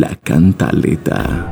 [0.00, 1.46] La Cantaleta.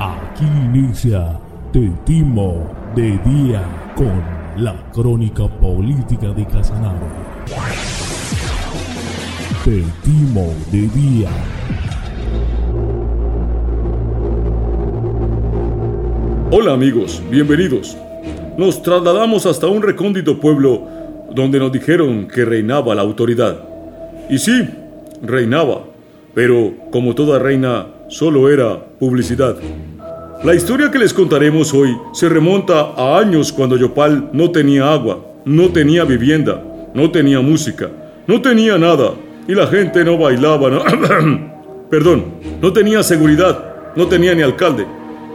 [0.00, 1.38] Aquí inicia
[1.72, 3.62] Te Timo de Día
[3.94, 4.20] con
[4.56, 7.06] la crónica política de Casanare.
[9.64, 11.30] Te Timo de Día.
[16.50, 17.96] Hola amigos, bienvenidos.
[18.58, 20.82] Nos trasladamos hasta un recóndito pueblo
[21.32, 23.56] donde nos dijeron que reinaba la autoridad.
[24.28, 24.68] Y sí,
[25.22, 25.84] reinaba,
[26.34, 29.56] pero como toda reina, solo era publicidad.
[30.44, 35.24] La historia que les contaremos hoy se remonta a años cuando Yopal no tenía agua,
[35.44, 36.62] no tenía vivienda,
[36.94, 37.90] no tenía música,
[38.26, 39.14] no tenía nada
[39.48, 40.82] y la gente no bailaba, ¿no?
[41.90, 44.86] perdón, no tenía seguridad, no tenía ni alcalde.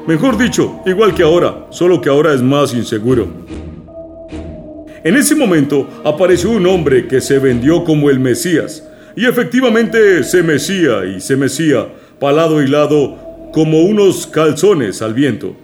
[0.07, 3.27] Mejor dicho, igual que ahora, solo que ahora es más inseguro.
[5.03, 8.83] En ese momento apareció un hombre que se vendió como el Mesías,
[9.15, 11.87] y efectivamente se mecía y se mecía,
[12.19, 15.55] palado y lado, como unos calzones al viento.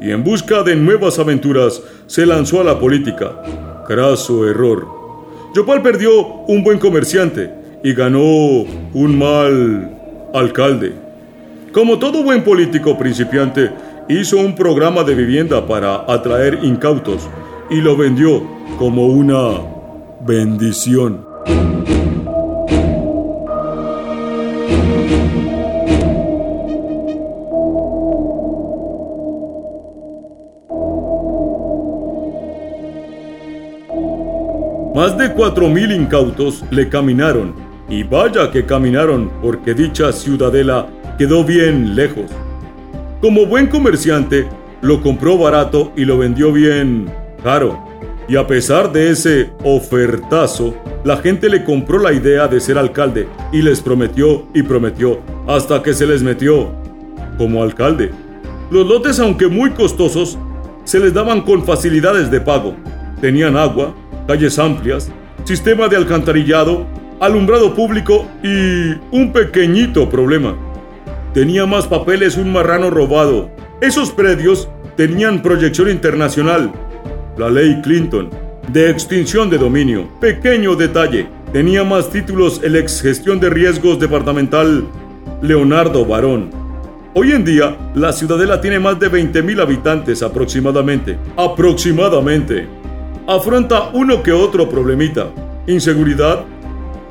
[0.00, 3.42] Y en busca de nuevas aventuras se lanzó a la política.
[3.86, 4.86] Craso error.
[5.54, 7.50] Yopal perdió un buen comerciante
[7.82, 9.90] y ganó un mal
[10.34, 10.92] alcalde.
[11.72, 13.70] Como todo buen político principiante,
[14.08, 17.28] hizo un programa de vivienda para atraer incautos
[17.70, 18.42] y lo vendió
[18.78, 19.50] como una
[20.26, 21.24] bendición.
[34.94, 37.54] Más de cuatro mil incautos le caminaron,
[37.88, 42.24] y vaya que caminaron porque dicha ciudadela quedó bien lejos.
[43.20, 44.48] Como buen comerciante,
[44.80, 47.08] lo compró barato y lo vendió bien
[47.44, 47.78] caro.
[48.28, 53.28] Y a pesar de ese ofertazo, la gente le compró la idea de ser alcalde
[53.52, 56.70] y les prometió y prometió hasta que se les metió
[57.38, 58.10] como alcalde.
[58.72, 60.36] Los lotes, aunque muy costosos,
[60.82, 62.74] se les daban con facilidades de pago.
[63.20, 63.94] Tenían agua,
[64.30, 65.10] calles amplias,
[65.42, 66.86] sistema de alcantarillado,
[67.18, 70.56] alumbrado público y un pequeñito problema.
[71.34, 73.50] Tenía más papeles un marrano robado.
[73.80, 76.70] Esos predios tenían proyección internacional.
[77.38, 78.30] La ley Clinton,
[78.68, 80.08] de extinción de dominio.
[80.20, 81.26] Pequeño detalle.
[81.52, 84.86] Tenía más títulos el ex gestión de riesgos departamental
[85.42, 86.50] Leonardo Barón.
[87.14, 91.18] Hoy en día, la ciudadela tiene más de 20.000 habitantes aproximadamente.
[91.36, 92.79] Aproximadamente
[93.30, 95.28] afronta uno que otro problemita.
[95.68, 96.44] Inseguridad,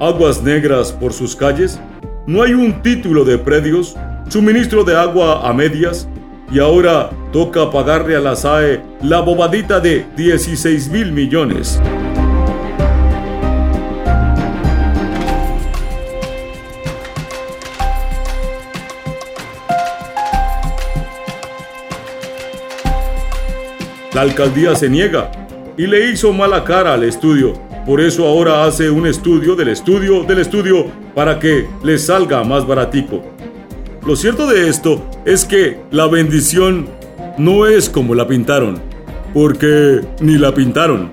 [0.02, 1.80] aguas negras por sus calles,
[2.28, 3.96] no hay un título de predios,
[4.28, 6.10] suministro de agua a medias,
[6.52, 11.80] y ahora toca pagarle a la SAE la bobadita de 16 mil millones.
[24.14, 25.32] La alcaldía se niega
[25.80, 27.54] y le hizo mala cara al estudio.
[27.86, 32.68] Por eso ahora hace un estudio del estudio del estudio para que le salga más
[32.68, 33.24] baratico.
[34.06, 36.90] Lo cierto de esto es que la bendición
[37.38, 38.82] no es como la pintaron,
[39.34, 41.12] porque ni la pintaron.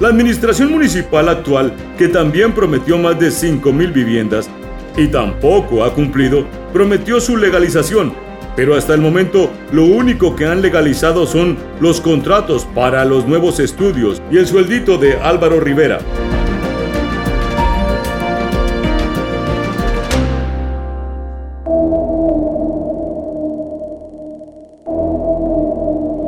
[0.00, 4.48] La administración municipal actual, que también prometió más de 5.000 viviendas
[4.96, 8.14] y tampoco ha cumplido, prometió su legalización,
[8.58, 13.60] pero hasta el momento lo único que han legalizado son los contratos para los nuevos
[13.60, 16.00] estudios y el sueldito de Álvaro Rivera.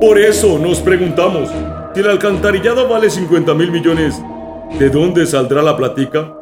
[0.01, 1.49] Por eso nos preguntamos,
[1.93, 4.23] si el alcantarillado vale 50 mil millones,
[4.79, 6.33] ¿de dónde saldrá la platica?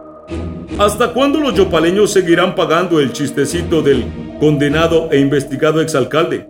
[0.78, 6.48] ¿Hasta cuándo los yopaleños seguirán pagando el chistecito del condenado e investigado exalcalde?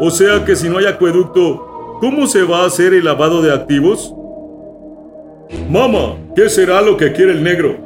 [0.00, 3.52] O sea que si no hay acueducto, ¿cómo se va a hacer el lavado de
[3.52, 4.14] activos?
[5.68, 7.76] Mama, ¿qué será lo que quiere el negro?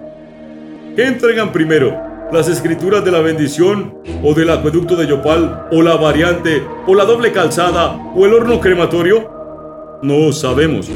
[0.94, 1.96] ¿Qué entregan primero?
[2.32, 3.94] ¿Las escrituras de la bendición?
[4.22, 5.68] ¿O del acueducto de Yopal?
[5.70, 6.62] ¿O la variante?
[6.86, 7.96] ¿O la doble calzada?
[8.14, 9.30] ¿O el horno crematorio?
[10.02, 10.90] No sabemos.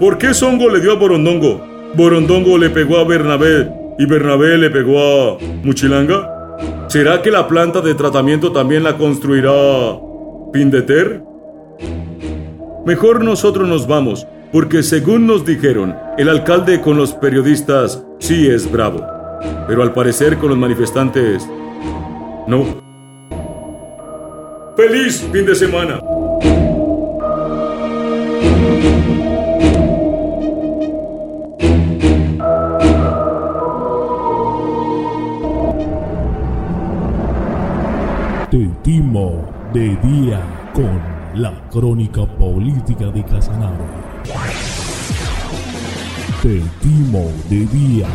[0.00, 1.60] ¿Por qué Songo le dio a Borondongo?
[1.94, 6.33] Borondongo le pegó a Bernabé y Bernabé le pegó a Muchilanga?
[6.94, 9.50] ¿Será que la planta de tratamiento también la construirá
[10.52, 11.24] Pindeter?
[12.86, 18.70] Mejor nosotros nos vamos, porque según nos dijeron, el alcalde con los periodistas sí es
[18.70, 19.04] bravo,
[19.66, 21.44] pero al parecer con los manifestantes
[22.46, 22.64] no.
[24.76, 25.98] ¡Feliz fin de semana!
[39.74, 40.40] De día
[40.72, 41.02] con
[41.34, 43.84] la crónica política de Casanare.
[46.40, 48.06] Te timo de día